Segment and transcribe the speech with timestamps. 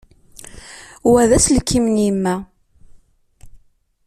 [1.09, 2.35] Wa d aselkim n yemma.